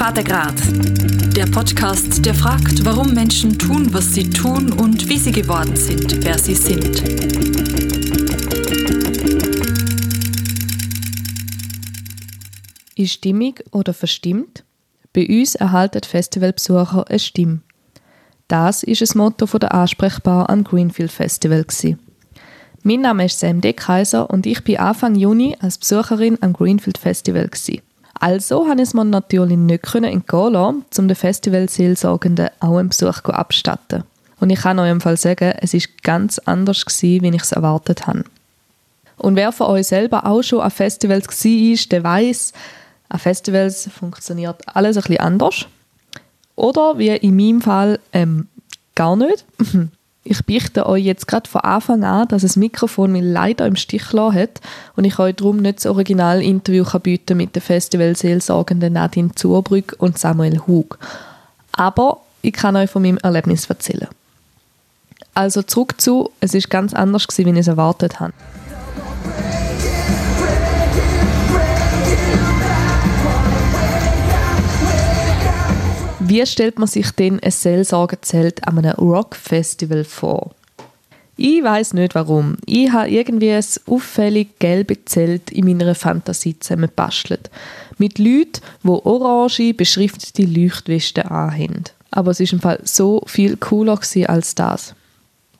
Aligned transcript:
Vatergrad, 0.00 0.54
der 1.36 1.44
Podcast, 1.44 2.24
der 2.24 2.32
fragt, 2.32 2.86
warum 2.86 3.12
Menschen 3.12 3.58
tun, 3.58 3.92
was 3.92 4.14
sie 4.14 4.30
tun 4.30 4.72
und 4.72 5.06
wie 5.10 5.18
sie 5.18 5.30
geworden 5.30 5.76
sind, 5.76 6.24
wer 6.24 6.38
sie 6.38 6.54
sind. 6.54 7.02
Ist 12.96 13.12
stimmig 13.12 13.62
oder 13.72 13.92
verstimmt? 13.92 14.64
Bei 15.12 15.28
uns 15.28 15.54
erhalten 15.54 16.02
Festivalbesucher 16.02 17.04
eine 17.06 17.18
Stimme. 17.18 17.60
Das 18.48 18.82
ist 18.82 19.02
das 19.02 19.14
Motto 19.14 19.44
der 19.58 19.74
Ansprechbar 19.74 20.48
am 20.48 20.64
Greenfield 20.64 21.12
Festival. 21.12 21.66
Mein 22.82 23.02
Name 23.02 23.26
ist 23.26 23.38
Sam 23.38 23.60
D. 23.60 23.74
Kaiser 23.74 24.30
und 24.30 24.46
ich 24.46 24.64
bin 24.64 24.78
Anfang 24.78 25.14
Juni 25.14 25.58
als 25.60 25.76
Besucherin 25.76 26.38
am 26.40 26.54
Greenfield 26.54 26.96
Festival. 26.96 27.50
Also 28.20 28.68
habe 28.68 28.82
ich 28.82 28.88
es 28.88 28.94
mir 28.94 29.04
natürlich 29.04 29.56
nicht 29.56 29.94
entgehen 29.94 30.52
lassen, 30.52 30.84
um 30.98 31.08
den 31.08 31.16
Festivalseelsorgenden 31.16 32.50
auch 32.60 32.76
einen 32.76 32.90
Besuch 32.90 33.24
abstatten. 33.24 34.04
Und 34.38 34.50
ich 34.50 34.60
kann 34.60 34.78
euch 34.78 35.00
Fall 35.00 35.16
sagen, 35.16 35.54
es 35.60 35.74
ist 35.74 36.02
ganz 36.02 36.38
anders 36.40 36.84
gewesen, 36.84 37.22
wie 37.22 37.34
ich 37.34 37.42
es 37.42 37.52
erwartet 37.52 38.06
habe. 38.06 38.24
Und 39.16 39.36
wer 39.36 39.52
von 39.52 39.68
euch 39.68 39.86
selber 39.86 40.26
auch 40.26 40.42
schon 40.42 40.60
an 40.60 40.70
Festivals 40.70 41.26
war, 41.26 41.88
der 41.92 42.04
weiß, 42.04 42.52
an 43.08 43.18
Festivals 43.18 43.88
funktioniert 43.88 44.62
alles 44.66 44.96
ein 44.96 45.02
bisschen 45.02 45.20
anders. 45.20 45.66
Oder 46.56 46.98
wie 46.98 47.08
in 47.08 47.36
meinem 47.36 47.62
Fall 47.62 48.00
ähm, 48.12 48.48
gar 48.94 49.16
nicht. 49.16 49.44
Ich 50.22 50.44
beichte 50.44 50.86
euch 50.86 51.04
jetzt 51.04 51.26
gerade 51.26 51.48
von 51.48 51.62
Anfang 51.62 52.04
an, 52.04 52.28
dass 52.28 52.42
das 52.42 52.56
Mikrofon 52.56 53.12
mich 53.12 53.22
leider 53.24 53.66
im 53.66 53.76
Stich 53.76 54.10
gelassen 54.10 54.38
hat 54.38 54.60
und 54.94 55.04
ich 55.04 55.18
euch 55.18 55.34
darum 55.36 55.56
nicht 55.58 55.78
das 55.78 55.86
Originalinterview 55.86 56.84
bieten 56.98 57.38
mit 57.38 57.54
den 57.54 57.62
Festivalseelsorgenden 57.62 58.92
Nadine 58.92 59.34
Zurbrück 59.34 59.96
und 59.98 60.18
Samuel 60.18 60.60
Hug. 60.66 60.98
Aber 61.72 62.20
ich 62.42 62.52
kann 62.52 62.76
euch 62.76 62.90
von 62.90 63.02
meinem 63.02 63.18
Erlebnis 63.18 63.64
erzählen. 63.66 64.08
Also 65.32 65.62
zurück 65.62 66.00
zu, 66.00 66.30
es 66.40 66.52
ist 66.52 66.68
ganz 66.68 66.92
anders 66.92 67.26
gewesen, 67.26 67.46
wie 67.46 67.52
ich 67.52 67.60
es 67.60 67.68
erwartet 67.68 68.20
habe. 68.20 68.34
Wie 76.30 76.46
stellt 76.46 76.78
man 76.78 76.86
sich 76.86 77.10
denn 77.10 77.40
ein 77.40 77.50
Seelsorgezelt 77.50 78.64
an 78.68 78.78
einem 78.78 78.92
Rockfestival 78.92 80.04
vor? 80.04 80.52
Ich 81.36 81.60
weiß 81.60 81.94
nicht 81.94 82.14
warum. 82.14 82.56
Ich 82.66 82.92
habe 82.92 83.10
irgendwie 83.10 83.50
ein 83.50 83.64
auffällig 83.88 84.60
gelbes 84.60 84.98
Zelt 85.06 85.50
in 85.50 85.66
meiner 85.66 85.96
Fantasie 85.96 86.56
zusammengebastelt. 86.56 87.50
Mit 87.98 88.20
Leuten, 88.20 88.60
die 88.84 88.90
orange 88.90 89.74
beschriftete 89.74 90.44
Leuchtwesten 90.44 91.24
anhaben. 91.24 91.82
Aber 92.12 92.30
es 92.30 92.38
war 92.38 92.52
im 92.52 92.60
Fall 92.60 92.80
so 92.84 93.24
viel 93.26 93.56
cooler 93.56 93.98
als 94.28 94.54
das. 94.54 94.94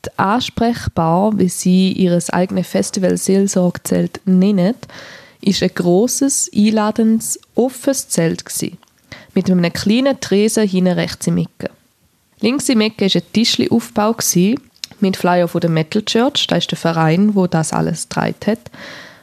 Die 0.05 0.17
Ansprechbar, 0.17 1.37
wie 1.37 1.49
sie 1.49 1.91
ihr 1.91 2.17
eigenes 2.29 2.67
Festival 2.67 3.17
Seelsorgezelt 3.17 4.21
nennen, 4.23 4.75
ist 5.41 5.63
ein 5.63 5.71
grosses, 5.75 6.49
einladendes, 6.55 7.41
offenes 7.55 8.07
Zelt 8.07 8.45
gewesen 8.45 8.77
mit 9.33 9.49
einem 9.49 9.71
kleinen 9.71 10.19
Tresen 10.19 10.67
hinten 10.67 10.93
rechts 10.93 11.27
im 11.27 11.37
Ecke. 11.37 11.69
Links 12.39 12.69
im 12.69 12.81
Ecke 12.81 13.05
war 13.05 13.21
ein 13.21 13.33
Tischli-Aufbau 13.33 14.15
mit 14.99 15.17
Flyer 15.17 15.47
von 15.47 15.61
der 15.61 15.69
Metal 15.69 16.03
Church, 16.03 16.47
das 16.47 16.59
ist 16.59 16.71
der 16.71 16.77
Verein, 16.77 17.35
wo 17.35 17.47
das 17.47 17.73
alles 17.73 18.03
getragen 18.03 18.35
hat, 18.45 18.71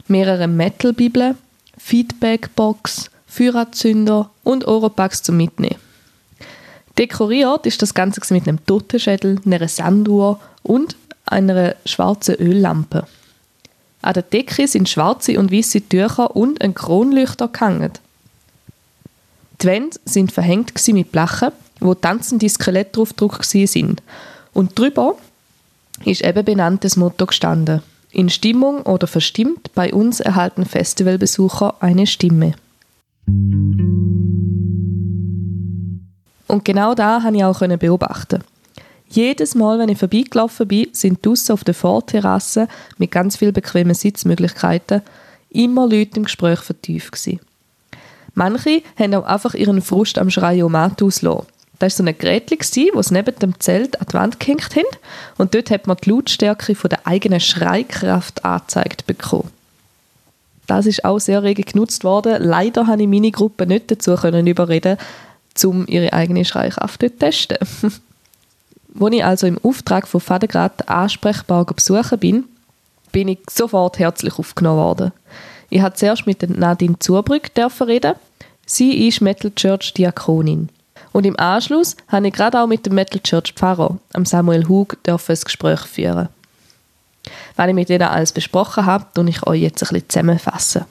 mehrere 0.09 0.49
Metal-Bibeln, 0.49 1.37
Feedback-Box, 1.77 3.11
Feuerzünder 3.27 4.31
und 4.45 4.67
Oropax 4.67 5.23
zum 5.23 5.37
Mitnehmen. 5.37 5.77
Dekoriert 6.97 7.67
ist 7.67 7.81
das 7.81 7.95
Ganze 7.95 8.21
mit 8.35 8.49
einem 8.49 8.65
Totenschädel, 8.67 9.41
einer 9.47 9.69
Sanduhr 9.69 10.41
und 10.63 10.97
einer 11.27 11.77
schwarzen 11.85 12.35
Öllampe. 12.37 13.07
An 14.03 14.15
der 14.15 14.23
Decke 14.23 14.67
sind 14.67 14.89
schwarze 14.89 15.39
und 15.39 15.53
weiße 15.53 15.89
Tücher 15.89 16.35
und 16.35 16.61
ein 16.61 16.75
Kronleuchter 16.75 17.49
gehangen. 17.49 17.93
Die 19.61 19.67
Wände 19.67 19.99
sind 20.05 20.33
verhängt 20.33 20.73
mit 20.89 21.13
Blechen, 21.13 21.51
wo 21.81 21.95
tanzende 21.95 22.49
Skelette 22.49 22.93
draufgedruckt 22.93 23.45
sind. 23.45 24.03
Und 24.53 24.79
drüber 24.79 25.17
ist 26.05 26.25
eben 26.25 26.45
benanntes 26.45 26.97
Motto 26.97 27.27
gestanden. 27.27 27.83
In 28.11 28.31
Stimmung 28.31 28.83
oder 28.83 29.07
verstimmt, 29.07 29.73
bei 29.75 29.93
uns 29.93 30.21
erhalten 30.21 30.65
Festivalbesucher 30.65 31.75
eine 31.81 32.07
Stimme. 32.07 32.55
Und 36.47 36.65
genau 36.65 36.95
da 36.95 37.23
habe 37.23 37.37
ich 37.37 37.45
auch 37.45 37.61
beobachten. 37.61 38.43
Jedes 39.11 39.55
Mal, 39.55 39.79
wenn 39.79 39.89
ich 39.89 39.99
vorbeigelaufen 39.99 40.69
bin, 40.69 40.89
sind 40.93 41.25
draussen 41.25 41.53
auf 41.53 41.65
der 41.65 41.75
Vorterrasse 41.75 42.69
mit 42.99 43.11
ganz 43.11 43.37
vielen 43.37 43.53
bequemen 43.53 43.95
Sitzmöglichkeiten 43.95 45.03
immer 45.51 45.89
Leute 45.89 46.17
im 46.17 46.25
Gespräch 46.25 46.61
vertieft 46.61 47.13
gewesen. 47.13 47.41
Manche 48.39 48.83
haben 48.97 49.15
auch 49.17 49.25
einfach 49.25 49.55
ihren 49.55 49.83
Frust 49.83 50.17
am 50.17 50.31
Schreiomat 50.31 51.03
auslassen. 51.03 51.47
Das 51.81 51.99
war 51.99 52.05
so 52.05 52.09
ein 52.09 52.17
Gerät, 52.17 52.53
das 52.57 52.71
sie 52.71 52.93
neben 53.11 53.37
dem 53.41 53.59
Zelt 53.59 54.01
an 54.01 54.07
die 54.09 54.15
Wand 54.15 54.39
gehängt 54.39 54.77
haben. 54.77 54.87
Und 55.39 55.57
dort 55.57 55.71
hat 55.71 55.89
man 55.89 55.97
die 55.97 56.11
Lautstärke 56.11 56.77
von 56.77 56.89
der 56.89 57.05
eigenen 57.05 57.41
Schreikraft 57.41 58.45
angezeigt 58.45 59.09
bekommen. 59.09 59.51
Das 60.69 60.87
ist 60.87 61.05
auch 61.05 61.19
sehr 61.19 61.43
rege 61.43 61.65
genutzt 61.65 62.05
worden. 62.05 62.41
Leider 62.41 62.85
konnte 62.85 63.03
ich 63.03 63.09
meine 63.09 63.33
Gruppe 63.33 63.67
nicht 63.67 63.91
dazu 63.91 64.13
überreden, 64.13 64.99
um 65.65 65.85
ihre 65.89 66.13
eigene 66.13 66.45
Schreikraft 66.45 67.01
zu 67.01 67.11
testen. 67.11 67.59
Als 69.01 69.15
ich 69.15 69.25
also 69.25 69.47
im 69.49 69.59
Auftrag 69.65 70.07
von 70.07 70.21
Vatergrad 70.21 70.89
ansprechbar 70.89 71.65
besuchen 71.65 72.19
bin, 72.21 72.45
bin 73.11 73.27
ich 73.27 73.41
sofort 73.51 73.99
herzlich 73.99 74.39
aufgenommen 74.39 74.79
worden. 74.79 75.13
Ich 75.71 75.81
habe 75.81 75.97
zuerst 75.97 76.27
mit 76.27 76.49
Nadine 76.49 77.01
Zurbrück 77.01 77.51
reden 77.81 78.15
Sie 78.71 79.09
ist 79.09 79.23
Metal 79.23 79.51
Church 79.51 79.95
Diakonin. 79.95 80.69
Und 81.13 81.25
im 81.25 81.39
Anschluss 81.39 81.97
habe 82.09 82.29
ich 82.29 82.35
gerade 82.35 82.61
auch 82.61 82.67
mit 82.67 82.85
dem 82.85 82.97
Metal 82.97 83.19
Church 83.19 83.55
Pfarrer, 83.55 83.97
Samuel 84.27 84.69
Hug, 84.69 84.99
ein 85.09 85.17
Gespräch 85.43 85.81
führen. 85.81 86.29
Wenn 87.57 87.71
ich 87.71 87.75
mit 87.75 87.89
ihnen 87.89 88.03
alles 88.03 88.31
besprochen 88.31 88.85
habe, 88.85 89.07
tue 89.15 89.31
ich 89.31 89.43
euch 89.47 89.63
jetzt 89.63 89.83
ein 89.83 89.89
bisschen 89.89 90.09
zusammenfassen. 90.11 90.85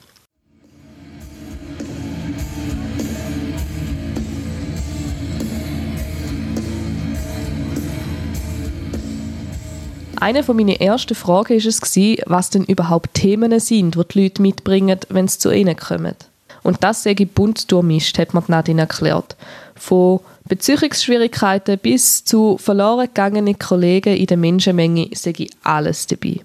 Eine 10.20 10.42
meiner 10.42 10.82
ersten 10.82 11.14
Fragen 11.14 11.64
war 11.64 11.68
es, 11.68 12.18
was 12.26 12.50
denn 12.50 12.64
überhaupt 12.64 13.14
Themen 13.14 13.60
sind, 13.60 13.96
die 13.96 14.02
die 14.04 14.24
Leute 14.24 14.42
mitbringen, 14.42 15.00
wenn 15.10 15.28
sie 15.28 15.38
zu 15.38 15.52
ihnen 15.52 15.78
kommen. 15.78 16.16
Und 16.68 16.84
das 16.84 17.04
sei 17.04 17.14
bunt 17.14 17.72
durchmischt, 17.72 18.20
hat 18.20 18.34
mir 18.34 18.44
Nadine 18.50 18.82
erklärt. 18.82 19.38
Von 19.78 20.20
Beziehungsschwierigkeiten 20.50 21.80
bis 21.80 22.26
zu 22.26 22.58
verloren 22.58 23.08
gegangenen 23.08 23.58
Kollegen 23.58 24.18
in 24.18 24.26
der 24.26 24.36
Menschenmenge 24.36 25.08
sei 25.14 25.48
alles 25.64 26.08
dabei. 26.08 26.42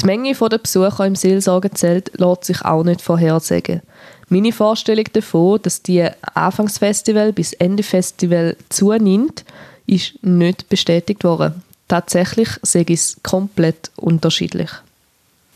Die 0.00 0.06
Menge 0.06 0.32
der 0.32 0.56
Besucher 0.56 1.04
im 1.04 1.14
Seelsorgezelt 1.14 2.12
lässt 2.14 2.44
sich 2.44 2.62
auch 2.62 2.84
nicht 2.84 3.02
vorhersagen. 3.02 3.82
Meine 4.30 4.50
Vorstellung 4.50 5.04
davon, 5.12 5.60
dass 5.60 5.82
die 5.82 6.08
Anfangsfestival 6.32 7.34
bis 7.34 7.52
Ende 7.52 7.82
Festival 7.82 8.56
zunimmt, 8.70 9.44
ist 9.86 10.14
nicht 10.24 10.70
bestätigt 10.70 11.22
worden. 11.22 11.62
Tatsächlich 11.88 12.48
sehe 12.62 12.86
ich 12.88 12.98
es 12.98 13.16
komplett 13.22 13.90
unterschiedlich. 13.96 14.70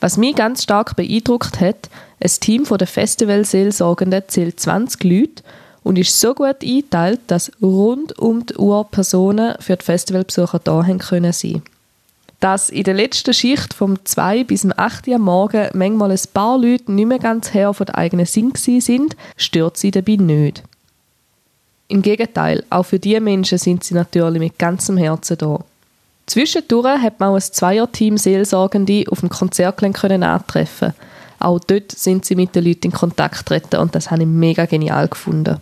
Was 0.01 0.17
mich 0.17 0.37
ganz 0.37 0.63
stark 0.63 0.95
beeindruckt 0.97 1.61
hat, 1.61 1.91
ein 2.21 2.31
Team 2.41 2.65
der 2.65 2.87
Festivalseelsorgenden 2.87 4.23
zählt 4.29 4.61
20 4.61 5.05
Leute 5.05 5.43
und 5.83 5.99
ist 5.99 6.21
so 6.21 6.35
gut 6.35 6.63
eingeteilt, 6.63 7.21
dass 7.27 7.51
rund 7.63 8.19
um 8.19 8.47
die 8.47 8.57
Uhr 8.57 8.85
Personen 8.91 9.55
für 9.61 9.77
die 9.77 9.85
Festivalbesucher 9.85 10.61
da 10.61 10.87
haben 10.87 10.99
können. 10.99 11.33
Dass 12.41 12.71
in 12.71 12.85
der 12.85 12.95
letzten 12.95 13.35
Schicht 13.35 13.75
vom 13.75 14.05
2 14.05 14.45
bis 14.45 14.61
zum 14.61 14.73
8 14.77 15.09
Uhr 15.09 15.19
morgen 15.19 15.69
manchmal 15.75 16.13
ein 16.13 16.21
paar 16.33 16.59
Leute 16.59 16.93
nicht 16.93 17.07
mehr 17.07 17.19
ganz 17.19 17.53
her 17.53 17.75
von 17.75 17.87
der 17.87 17.99
eigenen 17.99 18.27
Sinn 18.27 18.53
sind, 18.55 19.17
stört 19.37 19.77
sie 19.77 19.91
dabei 19.91 20.17
nicht. 20.17 20.63
Im 21.89 22.03
Gegenteil, 22.03 22.65
auch 22.71 22.85
für 22.85 22.99
diese 22.99 23.21
Menschen 23.21 23.59
sind 23.59 23.83
sie 23.83 23.95
natürlich 23.95 24.41
mit 24.41 24.59
ganzem 24.59 24.99
Herzen 24.99 25.39
da. 25.39 25.65
Zwischendurch 26.29 27.01
hat 27.01 27.19
man 27.19 27.31
auch 27.31 27.37
ein 27.37 27.41
Zweierteam 27.41 28.19
Seelsorgende 28.19 29.05
auf 29.11 29.21
dem 29.21 29.31
Konzertgelände 29.31 30.27
antreffen. 30.27 30.93
Auch 31.41 31.59
dort 31.59 31.93
sind 31.93 32.27
sie 32.27 32.37
mit 32.37 32.55
den 32.55 32.67
Leuten 32.67 32.89
in 32.89 32.93
Kontakt 32.93 33.39
getreten 33.39 33.77
und 33.77 33.95
das 33.95 34.11
habe 34.11 34.21
ich 34.23 34.29
mega 34.29 34.67
genial 34.67 35.09
gefunden. 35.09 35.57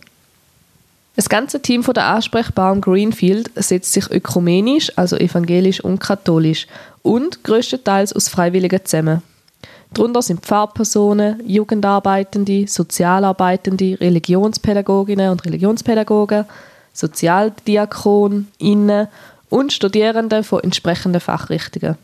Das 1.15 1.29
ganze 1.29 1.63
Team 1.63 1.85
von 1.85 1.95
der 1.95 2.07
Ansprechbaren 2.07 2.81
Greenfield 2.81 3.53
setzt 3.55 3.93
sich 3.93 4.11
ökumenisch, 4.11 4.91
also 4.97 5.17
evangelisch 5.17 5.81
und 5.81 6.01
katholisch, 6.01 6.67
und 7.03 7.45
größtenteils 7.45 8.13
aus 8.13 8.29
Freiwilligen 8.29 8.85
zusammen. 8.85 9.23
Darunter 9.95 10.21
sind 10.21 10.45
Pfarrpersonen, 10.45 11.41
Jugendarbeitende, 11.47 12.67
Sozialarbeitende, 12.67 14.01
Religionspädagoginnen 14.01 15.31
und 15.31 15.45
Religionspädagogen, 15.45 16.45
Sozialdiakoninnen 16.93 19.07
und 19.51 19.73
Studierende 19.73 20.43
von 20.43 20.63
entsprechenden 20.63 21.21
Fachrichtungen. 21.21 21.97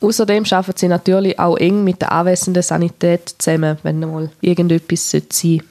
Außerdem 0.00 0.44
arbeiten 0.50 0.78
sie 0.78 0.88
natürlich 0.88 1.38
auch 1.38 1.56
eng 1.56 1.84
mit 1.84 2.00
der 2.02 2.12
anwesenden 2.12 2.62
Sanität 2.62 3.36
zusammen, 3.38 3.78
wenn 3.84 4.00
mal 4.00 4.30
irgendetwas 4.40 5.10
sein 5.10 5.22
sollte. 5.30 5.64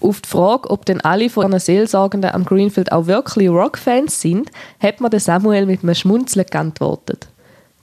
Auf 0.00 0.20
die 0.20 0.28
Frage, 0.28 0.70
ob 0.70 0.84
denn 0.86 1.00
alle 1.02 1.30
von 1.30 1.50
den 1.50 1.60
Seelsorgenden 1.60 2.30
am 2.30 2.44
Greenfield 2.44 2.92
auch 2.92 3.06
wirklich 3.06 3.48
Rock-Fans 3.48 4.20
sind, 4.20 4.50
hat 4.80 5.00
mir 5.00 5.20
Samuel 5.20 5.66
mit 5.66 5.82
einem 5.82 5.94
Schmunzeln 5.94 6.46
geantwortet. 6.46 7.26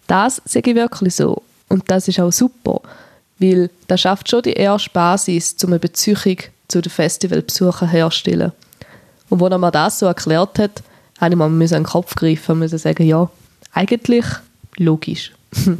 Das 0.07 0.41
sage 0.45 0.71
ich 0.71 0.75
wirklich 0.75 1.15
so. 1.15 1.41
Und 1.69 1.89
das 1.89 2.07
ist 2.07 2.19
auch 2.19 2.31
super, 2.31 2.81
weil 3.39 3.69
das 3.87 4.01
schafft 4.01 4.29
schon 4.29 4.43
die 4.43 4.53
erste 4.53 4.91
Basis, 4.91 5.55
um 5.63 5.71
eine 5.71 5.79
Beziehung 5.79 6.37
zu 6.67 6.81
den 6.81 6.91
Festivalbesuchern 6.91 7.89
herzustellen. 7.89 8.51
Und 9.29 9.41
als 9.41 9.51
er 9.51 9.57
mir 9.57 9.71
das 9.71 9.99
so 9.99 10.05
erklärt 10.05 10.59
hat, 10.59 10.83
habe 11.19 11.33
ich 11.33 11.37
mir 11.37 11.45
an 11.45 11.59
den 11.69 11.83
Kopf 11.83 12.15
greifen 12.15 12.61
und 12.61 12.67
sagen, 12.67 13.05
ja, 13.05 13.29
eigentlich 13.73 14.25
logisch. 14.77 15.31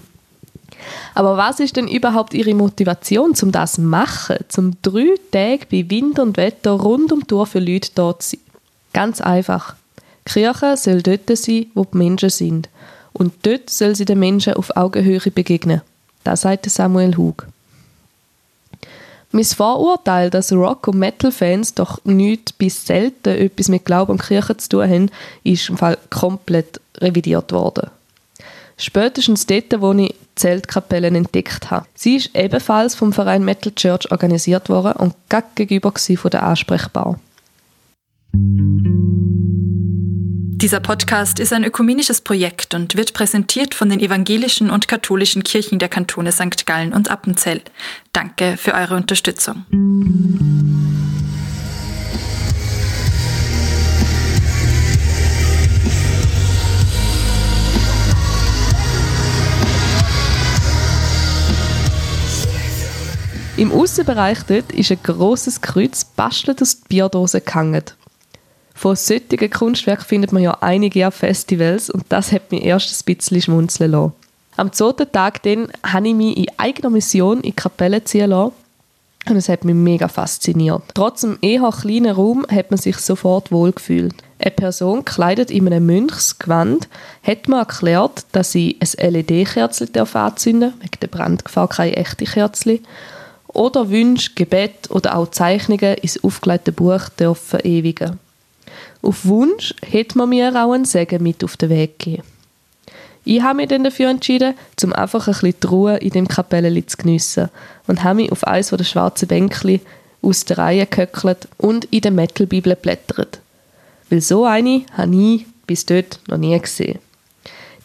Aber 1.13 1.37
was 1.37 1.59
ist 1.59 1.75
denn 1.75 1.87
überhaupt 1.87 2.33
Ihre 2.33 2.53
Motivation, 2.53 3.33
um 3.41 3.51
das 3.51 3.73
zu 3.73 3.81
machen, 3.81 4.37
um 4.57 4.73
drei 4.81 5.15
Tage 5.31 5.65
bei 5.71 5.89
Wind 5.89 6.19
und 6.19 6.37
Wetter 6.37 6.71
rund 6.71 7.11
um 7.11 7.21
die 7.21 7.27
Tour 7.27 7.45
für 7.45 7.59
Leute 7.59 7.91
dort 7.95 8.23
zu 8.23 8.31
sein? 8.31 8.39
Ganz 8.93 9.21
einfach. 9.21 9.75
Die 10.27 10.33
Kirche 10.33 10.77
soll 10.77 11.01
dort 11.01 11.35
sein, 11.37 11.67
wo 11.73 11.85
die 11.85 11.97
Menschen 11.97 12.29
sind. 12.29 12.69
Und 13.13 13.33
dort 13.43 13.69
soll 13.69 13.95
sie 13.95 14.05
den 14.05 14.19
Menschen 14.19 14.53
auf 14.53 14.75
Augenhöhe 14.75 15.19
begegnen. 15.19 15.81
Das 16.23 16.41
sagt 16.41 16.69
Samuel 16.69 17.15
Hug. 17.17 17.47
Mein 19.35 19.45
Vorurteil, 19.45 20.29
dass 20.29 20.53
Rock- 20.53 20.87
und 20.87 20.99
Metal-Fans 20.99 21.73
doch 21.73 22.05
nicht 22.05 22.55
bis 22.59 22.85
selten 22.85 23.29
etwas 23.29 23.67
mit 23.67 23.83
Glauben 23.83 24.11
und 24.11 24.21
Kirche 24.21 24.55
zu 24.57 24.69
tun 24.69 24.87
haben, 24.87 25.11
ist 25.43 25.69
im 25.69 25.77
Fall 25.77 25.97
komplett 26.11 26.79
revidiert 26.99 27.51
worden. 27.51 27.89
Spätestens 28.77 29.47
dort, 29.47 29.81
wo 29.81 29.91
ich 29.93 30.13
Zeltkapellen 30.35 31.15
entdeckt 31.15 31.71
habe. 31.71 31.87
Sie 31.95 32.17
ist 32.17 32.35
ebenfalls 32.35 32.93
vom 32.93 33.11
Verein 33.11 33.43
Metal 33.43 33.73
Church 33.73 34.11
organisiert 34.11 34.69
worden 34.69 34.93
und 34.97 35.15
gegenüber 35.55 35.91
von 35.97 36.31
der 36.31 36.43
Ansprechbar. 36.43 37.19
Dieser 40.63 40.79
Podcast 40.79 41.41
ist 41.41 41.51
ein 41.51 41.65
ökumenisches 41.65 42.21
Projekt 42.21 42.73
und 42.73 42.95
wird 42.95 43.11
präsentiert 43.11 43.75
von 43.75 43.89
den 43.89 43.99
evangelischen 43.99 44.69
und 44.69 44.87
katholischen 44.87 45.43
Kirchen 45.43 45.77
der 45.77 45.89
Kantone 45.89 46.31
St. 46.31 46.65
Gallen 46.65 46.93
und 46.93 47.11
Appenzell. 47.11 47.61
Danke 48.13 48.55
für 48.55 48.73
eure 48.73 48.95
Unterstützung. 48.95 49.65
Im 63.57 63.73
Außenbereich 63.73 64.43
dort 64.43 64.71
ist 64.71 64.91
ein 64.93 65.03
grosses 65.03 65.59
Kreuz 65.59 66.05
bastelt 66.05 66.61
aus 66.61 66.75
Bierdosen 66.75 67.41
gehangen. 67.43 67.83
Von 68.73 68.95
solchen 68.95 69.49
Kunstwerken 69.49 70.05
findet 70.05 70.31
man 70.31 70.43
ja 70.43 70.57
einige 70.61 71.07
auf 71.07 71.15
Festivals 71.15 71.89
und 71.89 72.03
das 72.09 72.31
hat 72.31 72.51
mich 72.51 72.63
erst 72.63 72.89
ein 72.89 73.15
bisschen 73.15 73.41
schmunzeln 73.41 73.91
lassen. 73.91 74.13
Am 74.55 74.71
zweiten 74.71 75.11
Tag 75.11 75.41
dann 75.43 75.69
habe 75.83 76.07
ich 76.07 76.13
mich 76.13 76.37
in 76.37 76.45
eigener 76.57 76.89
Mission 76.89 77.37
in 77.37 77.43
die 77.43 77.51
Kapelle 77.53 78.03
ziehen 78.03 78.29
lassen 78.29 78.53
und 79.29 79.37
es 79.37 79.49
hat 79.49 79.63
mich 79.63 79.75
mega 79.75 80.07
fasziniert. 80.07 80.83
Trotz 80.93 81.21
dem 81.21 81.37
eher 81.41 81.71
kleinen 81.71 82.13
Raum 82.13 82.45
hat 82.49 82.71
man 82.71 82.77
sich 82.77 82.97
sofort 82.97 83.51
wohlgefühlt. 83.51 84.15
Eine 84.39 84.51
Person, 84.51 85.05
gekleidet 85.05 85.49
in 85.49 85.65
einem 85.67 85.85
Mönchsgewand, 85.85 86.89
hat 87.23 87.47
mir 87.47 87.59
erklärt, 87.59 88.25
dass 88.33 88.51
sie 88.51 88.77
ein 88.81 89.13
LED-Kerzchen 89.13 89.95
anzünden 89.95 90.71
darf, 90.71 90.81
wegen 90.81 90.99
der 91.01 91.07
Brandgefahr 91.07 91.69
keine 91.69 91.95
echte 91.95 92.25
Kerzchen, 92.25 92.79
oder 93.47 93.89
Wünsche, 93.89 94.31
Gebet 94.35 94.89
oder 94.89 95.15
auch 95.15 95.29
Zeichnungen 95.29 95.95
ins 95.95 96.21
aufgelegte 96.23 96.71
Buch 96.71 97.07
dürfen 97.09 97.59
verewigen. 97.59 98.19
Auf 99.03 99.25
Wunsch 99.25 99.75
hätte 99.85 100.17
man 100.17 100.29
mir 100.29 100.49
auch 100.55 100.71
einen 100.71 100.85
Segen 100.85 101.21
mit 101.21 101.43
auf 101.43 101.57
den 101.57 101.69
Weg 101.69 101.99
gegeben. 101.99 102.23
Ich 103.25 103.41
habe 103.41 103.57
mich 103.57 103.67
dann 103.67 103.83
dafür 103.83 104.09
entschieden, 104.09 104.53
um 104.81 104.93
einfach 104.93 105.27
ein 105.27 105.33
bisschen 105.33 105.55
die 105.61 105.67
Ruhe 105.67 105.97
in 105.97 106.09
dem 106.11 106.27
Kapellchen 106.27 106.87
zu 106.87 106.97
geniessen 106.97 107.49
und 107.85 108.03
habe 108.03 108.15
mich 108.15 108.31
auf 108.31 108.45
eines 108.45 108.69
der 108.69 108.83
schwarzen 108.85 109.27
Bänkchen 109.27 109.81
aus 110.21 110.45
der 110.45 110.57
Reihe 110.57 110.85
gehöckelt 110.85 111.49
und 111.57 111.85
in 111.85 111.99
der 111.99 112.11
Metal-Bibel 112.11 112.77
blättert. 112.77 113.39
Weil 114.09 114.21
so 114.21 114.45
eine 114.45 114.83
habe 114.93 115.15
ich 115.15 115.45
bis 115.67 115.85
dort 115.85 116.19
noch 116.27 116.37
nie 116.37 116.57
gesehen. 116.57 116.99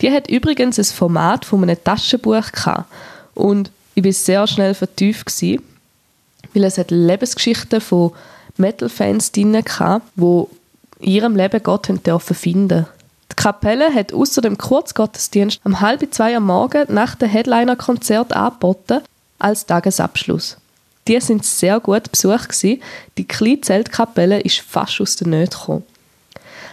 Die 0.01 0.13
hat 0.13 0.31
übrigens 0.31 0.79
ein 0.79 0.85
Format 0.85 1.45
von 1.45 1.65
einem 1.65 1.83
Taschenbuch 1.83 2.53
gehabt 2.53 2.87
und 3.35 3.73
ich 3.97 4.05
war 4.05 4.13
sehr 4.13 4.47
schnell 4.47 4.75
vertieft, 4.75 5.27
gewesen, 5.27 5.63
weil 6.55 6.63
es 6.63 6.79
hat 6.79 6.93
Lebensgeschichten 6.93 7.81
von 7.81 8.13
Metal-Fans 8.57 9.33
drin 9.33 9.57
hatte, 9.57 10.03
die 10.15 10.45
in 11.01 11.13
ihrem 11.13 11.37
Leben 11.37 11.63
Gott 11.63 11.89
dürfen 12.07 12.35
finden 12.35 12.87
Die 13.31 13.37
Kapelle 13.37 13.93
hat 13.95 14.13
außer 14.13 14.41
dem 14.41 14.59
Kurzgottesdienst 14.59 15.61
um 15.65 15.81
halb 15.81 16.07
zwei 16.13 16.37
am 16.37 16.47
Morgen 16.47 16.93
nach 16.93 17.15
dem 17.15 17.29
Headliner-Konzert 17.29 18.33
angeboten 18.35 19.01
als 19.39 19.67
Tagesabschluss. 19.67 20.57
Die 21.07 21.21
sind 21.21 21.45
sehr 21.45 21.81
gut 21.81 22.11
besucht 22.11 22.51
gewesen. 22.51 22.83
Die 23.17 23.27
kleine 23.27 23.61
Zeltkapelle 23.63 24.41
ist 24.41 24.61
fast 24.61 25.01
aus 25.01 25.17
der 25.17 25.29
Nähe 25.29 25.47
gekommen. 25.49 25.85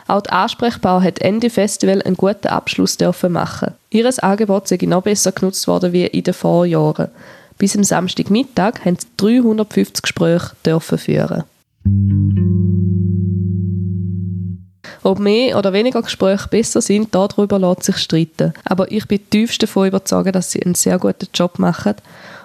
Auch 0.07 0.21
die 0.21 0.29
Ansprechbar 0.29 1.01
hat 1.01 1.19
Ende 1.19 1.49
Festival 1.49 2.01
einen 2.01 2.17
guten 2.17 2.47
Abschluss 2.47 2.97
dürfen 2.97 3.31
machen. 3.31 3.73
Ihres 3.89 4.19
Angebot 4.19 4.67
sei 4.67 4.77
noch 4.81 5.03
besser 5.03 5.31
genutzt 5.31 5.67
worden 5.67 5.93
wie 5.93 6.05
in 6.05 6.23
den 6.23 6.33
Vorjahren. 6.33 7.09
Bis 7.57 7.75
am 7.75 7.83
Samstagmittag 7.83 8.85
haben 8.85 8.97
sie 8.99 9.07
350 9.17 10.01
Gespräche 10.01 10.51
dürfen 10.63 10.97
führen. 10.97 11.43
Ob 15.05 15.19
mehr 15.19 15.55
oder 15.55 15.71
weniger 15.71 16.01
Gespräche 16.01 16.47
besser 16.47 16.81
sind, 16.81 17.13
darüber 17.13 17.59
lässt 17.59 17.83
sich 17.83 17.97
streiten. 17.97 18.55
Aber 18.63 18.91
ich 18.91 19.07
bin 19.07 19.19
tiefst 19.29 19.61
davon 19.61 19.89
überzeugt, 19.89 20.33
dass 20.33 20.51
sie 20.51 20.63
einen 20.63 20.73
sehr 20.73 20.97
guten 20.97 21.27
Job 21.31 21.59
machen 21.59 21.93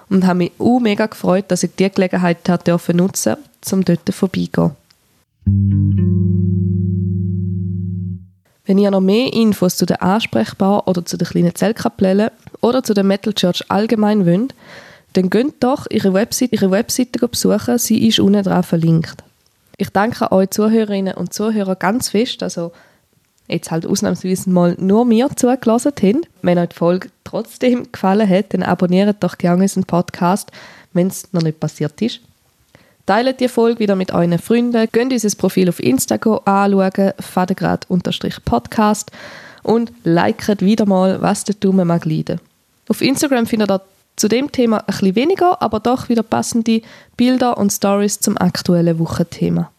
und 0.09 0.27
habe 0.27 0.37
mich 0.37 0.51
auch 0.59 0.79
mega 0.79 1.07
gefreut, 1.07 1.45
dass 1.47 1.63
ich 1.63 1.71
diese 1.75 1.89
Gelegenheit 1.89 2.47
nutzen 2.47 2.63
durfte, 2.63 3.37
um 3.71 3.83
dort 3.83 4.13
vorbeigehen. 4.13 4.71
Wenn 8.65 8.77
ihr 8.77 8.91
noch 8.91 9.01
mehr 9.01 9.33
Infos 9.33 9.75
zu 9.77 9.87
der 9.87 10.03
Ansprechbar 10.03 10.87
oder 10.87 11.03
zu 11.03 11.17
der 11.17 11.27
kleinen 11.27 11.55
Zellkapelle 11.55 12.31
oder 12.61 12.83
zu 12.83 12.93
der 12.93 13.03
Metal 13.03 13.33
Church 13.33 13.63
allgemein 13.69 14.27
wollt, 14.27 14.53
dann 15.13 15.31
geht 15.31 15.55
doch 15.61 15.87
ihre 15.89 16.13
Webseite, 16.13 16.53
ihre 16.53 16.69
Webseite 16.69 17.27
besuchen, 17.27 17.79
sie 17.79 18.07
ist 18.07 18.19
unten 18.19 18.43
dran 18.43 18.61
verlinkt. 18.61 19.23
Ich 19.81 19.89
danke 19.89 20.31
euch 20.31 20.51
Zuhörerinnen 20.51 21.15
und 21.15 21.33
Zuhörer 21.33 21.75
ganz 21.75 22.09
fest, 22.09 22.43
also 22.43 22.71
jetzt 23.47 23.71
halt 23.71 23.87
ausnahmsweise 23.87 24.47
mal 24.51 24.75
nur 24.77 25.05
mir 25.05 25.27
zugelassen 25.35 25.91
haben. 25.99 26.21
Wenn 26.43 26.59
euch 26.59 26.69
die 26.69 26.75
Folge 26.75 27.09
trotzdem 27.23 27.87
gefallen 27.91 28.29
hat, 28.29 28.53
dann 28.53 28.61
abonniert 28.61 29.23
doch 29.23 29.39
gerne 29.39 29.63
unseren 29.63 29.85
Podcast, 29.85 30.51
wenn 30.93 31.07
es 31.07 31.33
noch 31.33 31.41
nicht 31.41 31.59
passiert 31.59 31.99
ist. 31.99 32.19
Teilt 33.07 33.39
die 33.39 33.47
Folge 33.47 33.79
wieder 33.79 33.95
mit 33.95 34.13
euren 34.13 34.37
Freunden, 34.37 34.87
könnt 34.91 35.13
unser 35.13 35.35
Profil 35.35 35.69
auf 35.69 35.79
Instagram 35.79 36.41
anschauen, 36.45 37.13
fadegrad-podcast 37.19 39.11
und 39.63 39.91
liket 40.03 40.61
wieder 40.61 40.85
mal, 40.85 41.23
was 41.23 41.43
der 41.43 41.55
Dumme 41.55 41.85
mag 41.85 42.05
leiden. 42.05 42.39
Auf 42.87 43.01
Instagram 43.01 43.47
findet 43.47 43.71
ihr 43.71 43.81
zu 44.15 44.27
dem 44.27 44.51
Thema 44.51 44.79
ein 44.79 44.85
bisschen 44.85 45.15
weniger, 45.15 45.61
aber 45.61 45.79
doch 45.79 46.09
wieder 46.09 46.23
passende 46.23 46.81
Bilder 47.17 47.57
und 47.57 47.71
Stories 47.71 48.19
zum 48.19 48.37
aktuellen 48.37 48.99
Wochenthema. 48.99 49.71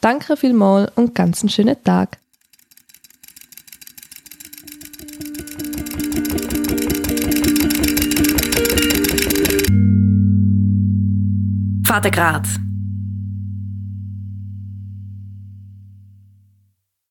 Danke 0.00 0.36
vielmals 0.36 0.90
und 0.96 1.14
ganz 1.14 1.42
einen 1.42 1.48
schönen 1.48 1.82
Tag. 1.84 2.18
Vater 11.84 12.10
Grad 12.10 12.46